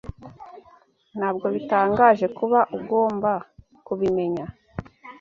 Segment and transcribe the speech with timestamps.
[1.17, 3.31] Ntabwo bitangaje kuba ugomba
[3.85, 4.45] kubimenya.